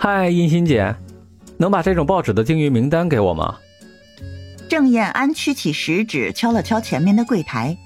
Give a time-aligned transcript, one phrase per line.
[0.00, 0.94] 嗨，殷欣姐，
[1.56, 3.58] 能把这种报纸的订阅名单给我吗？
[4.68, 7.76] 郑燕安屈起食指，敲了敲前面的柜台，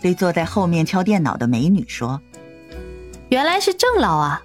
[0.00, 2.20] 对坐在后面敲电脑的美女说
[3.30, 4.40] ：“原来是郑老啊，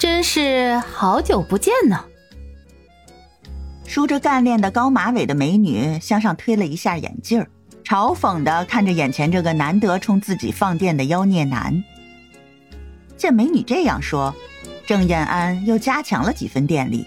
[0.00, 2.04] 真是好久不见呢。”
[3.86, 7.48] 梳着干练的高马尾的美女向上推了一下眼镜儿，
[7.84, 11.84] 嘲讽的看着眼前这个难得冲自己放电的妖孽男。
[13.16, 14.34] 见美女这样说，
[14.88, 17.06] 郑燕安又加强了几分电力。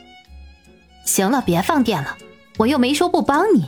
[1.04, 2.16] 行了，别放电了，
[2.60, 3.66] 我又没说不帮你，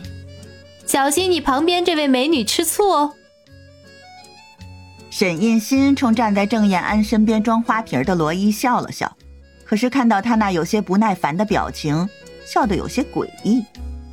[0.86, 3.16] 小心你旁边这位美女吃醋哦。
[5.10, 9.18] 沈印心冲站在郑燕安身边装花瓶的罗伊笑了笑，
[9.66, 12.08] 可是看到他那有些不耐烦的表情。
[12.46, 13.66] 笑得有些诡异，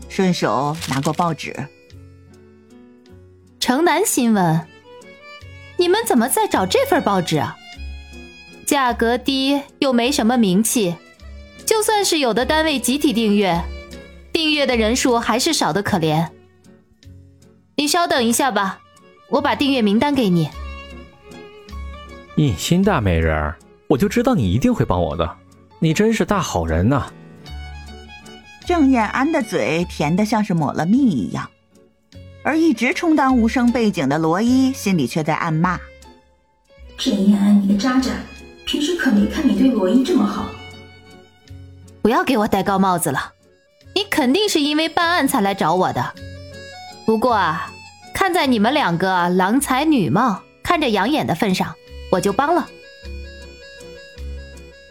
[0.08, 1.54] 顺手拿过报纸。
[3.58, 4.66] 城南新闻，
[5.76, 7.58] 你们怎么在找这份报纸啊？
[8.70, 10.94] 价格低又没什么名气，
[11.66, 13.60] 就算是有的单位集体订阅，
[14.32, 16.28] 订阅的人数还是少的可怜。
[17.74, 18.78] 你稍等一下吧，
[19.28, 20.48] 我把订阅名单给你。
[22.36, 23.52] 印心大美人，
[23.88, 25.28] 我就知道你一定会帮我的，
[25.80, 27.08] 你真是大好人呐！
[28.64, 31.50] 郑燕安的嘴甜的像是抹了蜜一样，
[32.44, 35.76] 而一直充当无声背景的罗伊心里却在暗骂
[36.96, 38.12] ：“郑燕安，你个渣渣，
[38.70, 40.48] 平时可没看你对罗伊这么好。”
[42.00, 43.32] 不要给我戴高帽子了，
[43.96, 46.14] 你肯定是因为办案才来找我的。
[47.04, 47.68] 不过啊，
[48.14, 51.74] 看在你们两个郎才女貌、看着养眼的份上，
[52.12, 52.68] 我就帮了。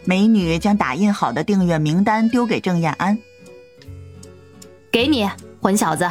[0.04, 3.18] 美女将打印好的订阅名单丢给郑燕安。
[4.92, 5.26] 给你，
[5.62, 6.06] 混小子！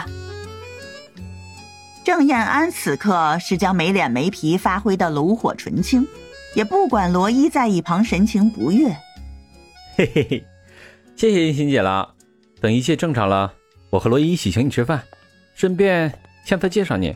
[2.03, 6.08] 郑燕安此刻是将没脸没皮发挥的炉火纯青，
[6.54, 8.88] 也不管罗伊在一旁神情不悦。
[9.96, 10.44] 嘿嘿嘿，
[11.16, 12.14] 谢谢殷欣姐了。
[12.60, 13.54] 等一切正常了，
[13.91, 15.04] 我和罗伊一起请你吃饭，
[15.54, 17.14] 顺便向他介绍你。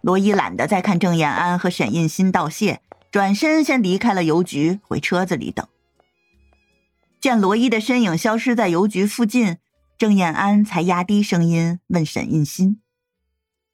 [0.00, 5.66] 罗伊懒得再看郑燕安和沈印心道谢，转身先离开了邮局，回车子里等。
[7.20, 9.58] 见罗伊的身影消失在邮局附近。
[9.98, 12.80] 郑燕安才压低声音问沈印心：“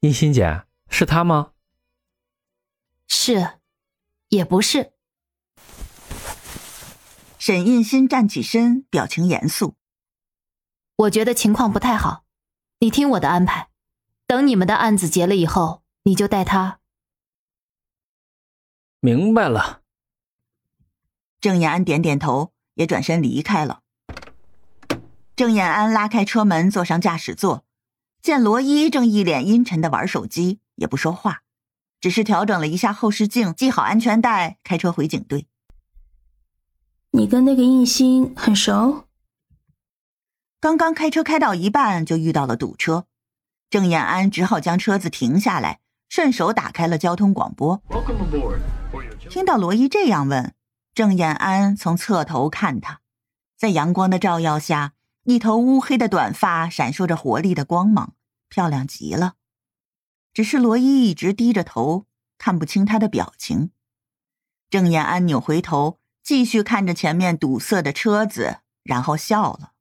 [0.02, 1.52] 印心姐，是他吗
[3.06, 3.50] ？”“是，
[4.28, 4.92] 也不是。”
[7.38, 9.76] 沈印心站起身，表情严肃
[10.96, 12.24] ：“我觉得情况不太好，
[12.80, 13.68] 你听我的安排，
[14.26, 16.80] 等你们的案子结了以后，你就带他。”
[19.00, 19.82] 明白了。
[21.40, 23.82] 郑延安点点头，也转身离开了。
[25.36, 27.64] 郑延安拉开车门，坐上驾驶座，
[28.20, 31.42] 见罗伊正一脸阴沉的玩手机，也不说话，
[32.00, 35.46] 只是调整了一下后视镜，系好安全带，开车回警队。
[37.10, 39.04] 你跟那个应星很熟？
[40.60, 43.06] 刚刚开车开到一半，就遇到了堵车，
[43.70, 47.82] 郑延安只好将车子停下来，顺手打开了交通广播。
[49.30, 50.54] 听到罗伊这样问，
[50.94, 53.00] 郑延安从侧头看他，
[53.56, 54.92] 在阳光的照耀下。
[55.28, 58.14] 一头乌黑的短发闪烁着活力的光芒，
[58.48, 59.34] 漂亮极了。
[60.36, 62.04] 只是罗伊一直低着头，
[62.36, 63.70] 看不清他的表情。
[64.68, 69.72] 郑延安扭回头，继续看着前面堵塞的车子，然后笑了。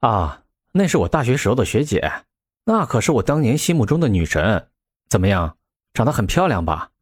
[0.00, 2.24] 啊，那是我大学时候的学姐，
[2.64, 4.70] 那可是我当年心目中的女神。
[5.10, 5.58] 怎么样，
[5.92, 6.92] 长得很漂亮吧？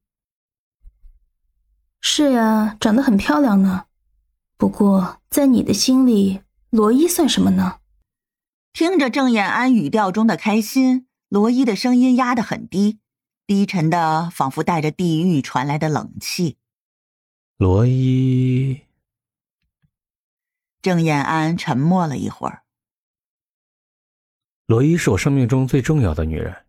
[2.01, 3.85] 是呀，长得很漂亮呢。
[4.57, 6.43] 不过在你的心里。
[6.71, 7.79] 罗伊算什么呢？
[8.73, 12.99] 听着郑燕安语调中的开心，罗伊的声音压得很低，
[13.47, 16.59] 低沉的仿佛带着地狱传来的冷气。
[17.57, 18.83] 罗伊，
[20.83, 22.65] 郑燕安沉默了一会儿。
[24.67, 26.67] 罗伊是我生命中最重要的女人。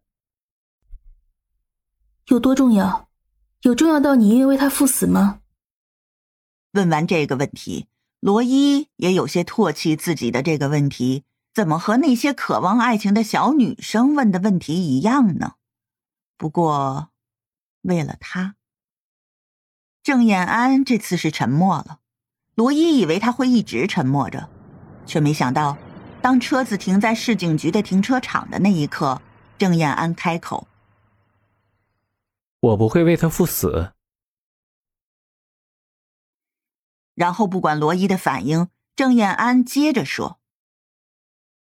[2.27, 3.09] 有多重要？
[3.63, 5.41] 有重要到你愿意为她赴死吗？
[6.71, 7.89] 问完这个问题。
[8.21, 15.55] 罗伊也有些唾弃自己的这个问题，怎么和那些渴望爱情的小女生问的问题一样呢？
[16.35, 17.11] 不过，
[17.83, 18.55] 为了他，
[20.01, 21.99] 郑燕安这次是沉默了。
[22.55, 24.49] 罗伊以为他会一直沉默着，
[25.05, 25.77] 却没想到，
[26.21, 29.21] 当车子停在市警局的停车场的那一刻，
[29.57, 30.67] 郑燕安开口
[32.61, 33.93] ：“我不会为他赴死。”
[37.13, 40.39] 然后不管罗伊的反应，郑燕安接着说：“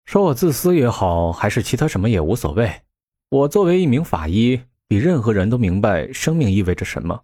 [0.06, 2.82] 说我自私也好，还是其他什么也无所谓。
[3.30, 7.24] 我作为一名法医，比任何人都明白生命意味着什么。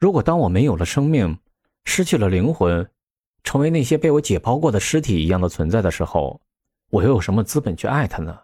[0.00, 1.38] 如果当我没有了生命，
[1.84, 2.90] 失去了灵魂，
[3.44, 6.40] 成为那些被我解剖过的尸体一样的存在的时候，
[6.90, 8.40] 我又有什么资本去爱他呢？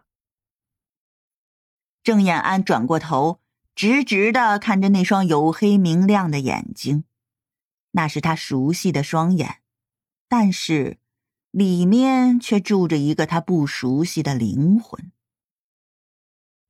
[2.03, 3.41] 郑延安转过头，
[3.75, 7.05] 直直的看着那双黝黑明亮的眼睛，
[7.91, 9.57] 那是他熟悉的双眼，
[10.29, 10.99] 但是
[11.51, 15.11] 里面却住着一个他不熟悉的灵魂。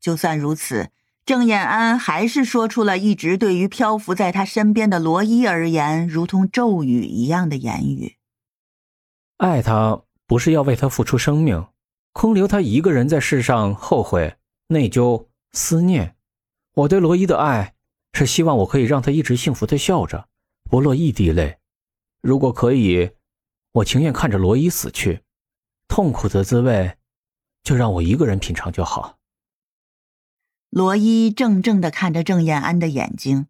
[0.01, 0.91] 就算如此，
[1.27, 8.17] 郑燕安还是说出了一直对于漂浮在他身边的罗伊而言如同咒语一样的言语
[9.37, 11.67] ：“爱他不是要为他付出生命，
[12.13, 14.37] 空留他一个人在世上后悔。”
[14.69, 16.15] 内疚、思念，
[16.75, 17.75] 我对罗伊的爱
[18.13, 20.29] 是希望我可以让他一直幸福的笑着，
[20.71, 21.59] 不落一滴泪。
[22.21, 23.11] 如果可以，
[23.73, 25.21] 我情愿看着罗伊死去，
[25.87, 26.97] 痛苦的滋味
[27.63, 29.19] 就让我一个人品尝就好。
[30.71, 33.47] 罗伊怔怔的看着郑燕安的眼睛，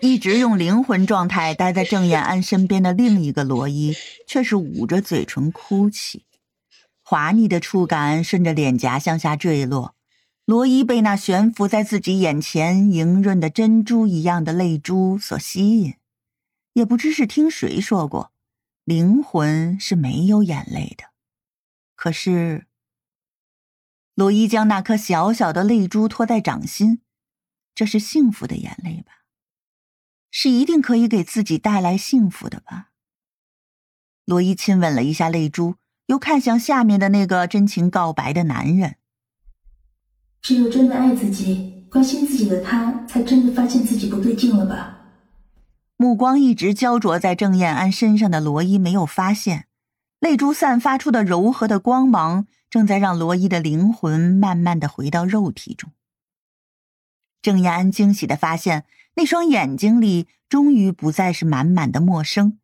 [0.00, 3.94] 一直用灵魂状态待在郑燕安身边的另一个罗伊，
[4.28, 6.24] 却是捂着嘴唇哭泣，
[7.02, 9.94] 滑腻的触感顺着脸颊向下坠落。
[10.44, 15.94] 罗伊被那悬浮在自己眼前莹润的珍珠一样的泪珠所吸引，
[16.74, 18.30] 也不知是听谁说过，
[18.84, 21.04] 灵魂是没有眼泪的。
[21.94, 22.66] 可是，
[24.14, 27.00] 罗伊将那颗小小的泪珠托在掌心，
[27.74, 29.24] 这是幸福的眼泪吧？
[30.30, 32.90] 是一定可以给自己带来幸福的吧？
[34.26, 35.76] 罗伊亲吻了一下泪珠，
[36.06, 38.96] 又看向下面的那个真情告白的男人。
[40.42, 45.03] 只有真的爱自己、关心自己的他，才真的发现自己不对劲了吧？
[46.04, 49.68] 目光一直焦灼在郑燕安身上的罗伊没有发现，
[50.20, 55.90] 泪珠散发出的柔和的光芒，正在让罗伊的灵魂慢慢的回到肉体中。
[57.40, 58.84] 郑燕安惊喜的发现，
[59.14, 62.58] 那双眼睛里终于不再是满满的陌生，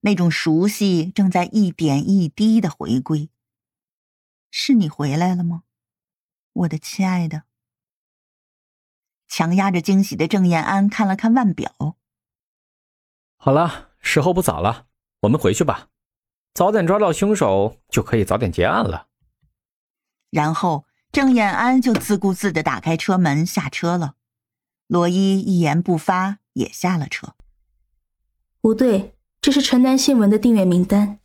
[0.00, 3.28] 那种熟悉正在一点一滴的回归。
[4.50, 5.64] 是你回来了吗？
[6.54, 7.42] 我的亲爱的，
[9.28, 11.98] 强压着惊喜的郑燕安看了看腕表。
[13.46, 14.86] 好了，时候不早了，
[15.20, 15.86] 我们回去吧，
[16.52, 19.06] 早点抓到凶手就可以早点结案了。
[20.32, 24.14] 然后郑延安就自顾自的打开车门下车了，
[24.88, 27.34] 罗伊一言不发也下了车。
[28.60, 31.20] 不对，这是城南新闻的订阅名单。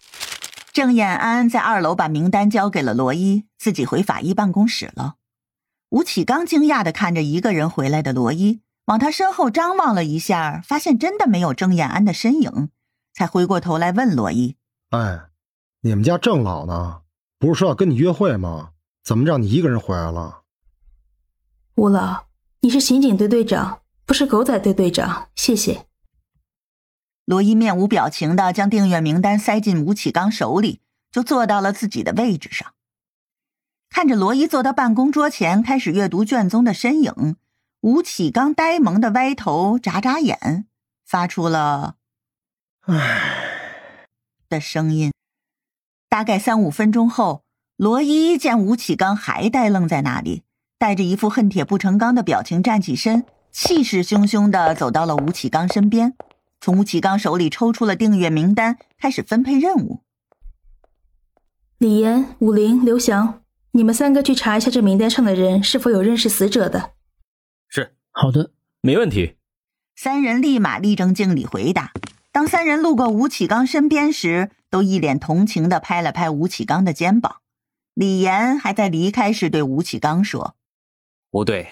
[0.72, 5.16] 郑延安在二楼把名单交给了罗伊，自己回法医办公室了。
[5.90, 12.69] 吴启刚惊讶的看着一个人回来的罗伊，往他身后张望了一下，发现真的没有郑延安的身影，
[13.13, 14.56] 才回过头来问罗伊
[14.89, 15.30] ：“哎，
[15.81, 17.01] 你们家郑老呢？
[17.39, 18.72] 不是说要跟你约会吗？
[19.04, 20.42] 怎么让你一个人回来了？”
[21.75, 22.25] 吴老，
[22.60, 25.86] 你是刑警队队长，不是狗仔队队长，谢谢。
[27.25, 30.81] 罗伊面无表情的将订阅名单塞进吴启刚手里，
[31.12, 32.74] 就坐到了自己的位置上。
[33.89, 37.38] 看着罗伊坐到办公桌前开始阅读卷宗的身影，
[37.81, 40.66] 吴启刚呆萌的歪头眨眨眼，
[41.04, 41.95] 发出了
[42.86, 44.06] “唉”
[44.48, 45.12] 的声音。
[46.07, 47.42] 大概三五分钟后，
[47.78, 50.44] 罗伊见吴启刚还呆愣在那里，
[50.78, 56.13] 带着一副恨铁不成钢的表情站起身，气势汹汹的走到了吴启刚身边，
[56.60, 60.01] 从吴启刚手里抽出了订阅名单，开始分配任务。
[61.79, 63.41] 李岩、武林、刘翔。
[63.72, 66.91] 你们三个去查一下这名单上的人是否有认识死者的。
[68.22, 68.51] 是，好的，
[68.82, 69.36] 没问题。
[69.96, 71.92] 三人立马立正敬礼回答。
[72.32, 77.38] 当三人路过吴启刚身边时，都一脸同情的拍了拍吴启刚的肩膀。
[77.96, 80.56] 李岩还在离开时对吴启刚说
[81.32, 81.68] ：“吴队，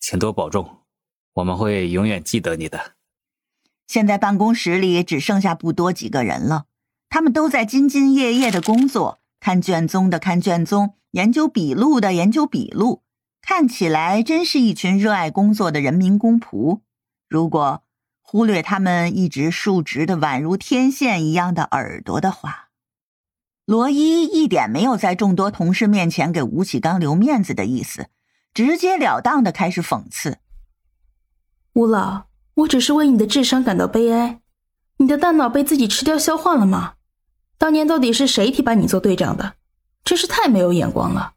[0.00, 0.78] 请多保重，
[1.34, 2.96] 我们会永远记得你的。”
[3.86, 6.66] 现在办公室里只剩下不多几个人了，
[7.08, 10.94] 他们都在兢兢业业的工作，看卷宗的看卷宗。
[11.12, 13.02] 研究笔录的研究笔录，
[13.42, 16.80] 看起来真是一群热爱工作的人民公仆。
[17.28, 17.82] 如果
[18.22, 22.68] 忽略他们一直竖直的宛如天线一样的耳朵的话，
[23.64, 28.08] 罗伊一点没有在众多同事面前给吴启刚留面子的意思，
[28.54, 30.38] 直截了当的开始讽刺
[31.74, 34.40] ：“吴老，我只是为你的智商感到悲哀。
[34.98, 36.94] 你的大脑被自己吃掉消化了吗？
[37.58, 39.54] 当年到底是谁提拔你做队长的？”
[40.02, 41.34] 真是太没有眼光了！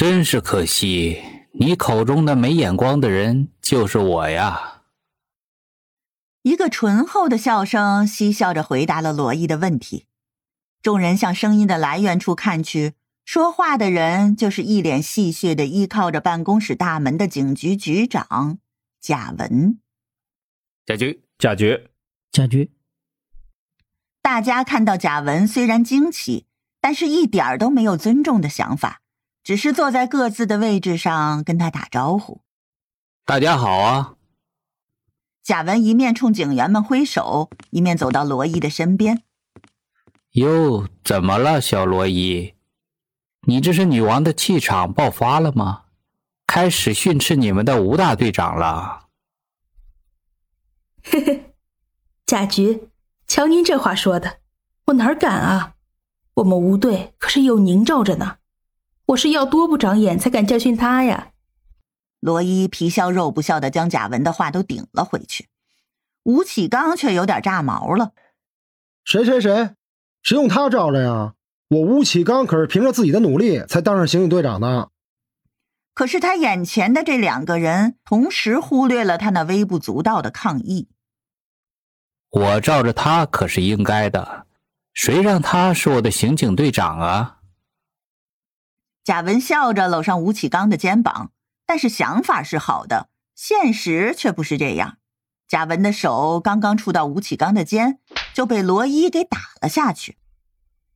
[0.00, 4.84] 真是可惜，你口中的没眼光的人就是我呀！
[6.40, 10.06] 一个醇厚的笑声嬉笑着回答了罗毅的问题。
[10.80, 12.94] 众人向声音的来源处看去，
[13.26, 18.58] 说话的人就是一脸戏谑的依靠着办公室大门的警局局长
[19.02, 19.80] 贾文。
[20.86, 21.88] 贾局，贾局，
[22.32, 22.72] 贾局。
[24.22, 26.46] 大家看到贾文，虽然惊奇，
[26.80, 28.99] 但是一点都没有尊重的想法，
[29.50, 32.42] 只是坐在各自的位置上跟他打招呼
[33.26, 34.14] ：“大家好啊！”
[35.42, 39.24] 贾文一面冲警员们挥手，一面走到罗伊的身边。
[40.38, 42.54] “哟，怎么了，小罗伊？
[43.48, 45.86] 你这是女王的气场爆发了吗？
[46.46, 49.08] 开始训斥你们的吴大队长了？”
[51.02, 51.54] 嘿嘿，
[52.24, 52.88] 贾局。
[53.26, 54.38] 瞧您这话说的，
[54.84, 55.74] 我哪敢啊！
[56.34, 58.36] 我们吴队可是有您罩着呢，
[59.10, 61.32] 我是要多不长眼才敢教训他呀！
[62.20, 65.48] 罗伊皮笑肉不笑的将贾文的话都顶了回去。
[66.22, 68.12] 吴启刚却有点炸毛了
[69.04, 69.70] ：“谁谁谁，
[70.22, 71.34] 谁用他罩着呀？
[71.70, 74.90] 我吴启刚可是凭着自己的努力才当上刑警队长的。”
[75.92, 80.88] 可是他眼前的这两个人同时忽略了他那微不足道的抗议。
[82.30, 84.46] 我罩着他可是应该的，
[84.94, 87.38] 谁让他是我的刑警队长啊？
[89.04, 91.32] 贾文笑着搂上吴启刚的肩膀，
[91.66, 94.98] 但是想法是好的，现实却不是这样。
[95.48, 97.98] 贾文的手刚刚触到吴启刚的肩，
[98.34, 100.16] 就被罗伊给打了下去。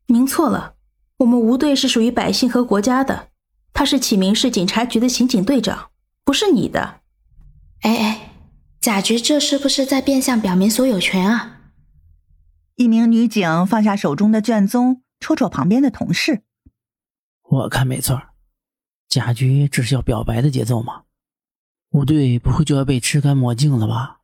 [0.06, 0.74] 您错了，
[1.18, 3.28] 我们吴队是属于百姓和国家的，
[3.72, 5.90] 他是启明市警察局的刑警队长，
[6.24, 7.00] 不是你的。
[7.80, 8.30] 哎哎。
[8.80, 11.60] 贾局这是不是在变相表明所有权啊？
[12.74, 16.42] 一名女警放下手中的卷宗，戳戳旁边的同事。
[17.54, 18.20] 我看没错，
[19.08, 21.02] 贾局这是要表白的节奏吗？
[21.90, 24.18] 吴队不会就要被吃干抹净了吧？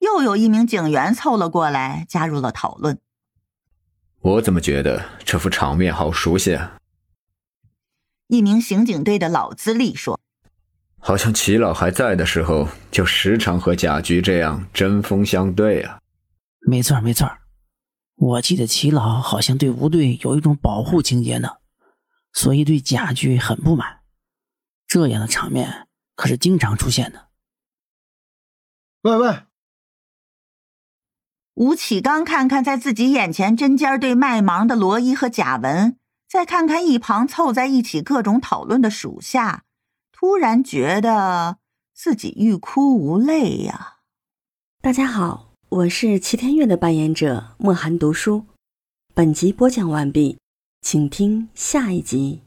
[0.00, 2.98] 又有一名警员凑了过来，加入了讨论。
[4.20, 6.78] 我怎么觉得这副场面好熟悉啊？
[8.26, 10.18] 一名刑警队的老资历说。
[10.98, 16.00] 好像齐老还在的时候，就时常和贾局这样针锋相对啊。
[16.66, 17.30] 没错没错，
[18.16, 21.48] 我记得齐老好像对吴队有一种保护情节呢，
[22.32, 24.00] 所以对贾剧很不满。
[24.86, 27.28] 这样的场面可是经常出现的。
[29.02, 29.44] 喂喂，
[31.54, 39.64] 吴启刚看看在自己眼前针尖对麦芒的罗伊和贾文，再看看一旁凑在一起各种讨论的属下。
[40.12, 41.58] 突然觉得
[41.94, 44.00] 自己欲哭无泪呀！
[44.82, 48.46] 大家好，我是齐天月的扮演者莫寒读书。
[49.14, 50.38] 本集播讲完毕，
[50.82, 52.40] 请听下一集。